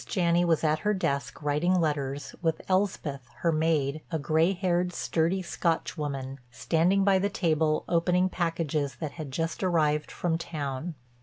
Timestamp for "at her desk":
0.63-1.43